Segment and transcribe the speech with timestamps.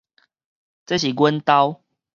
[0.87, 1.83] 這是阮兜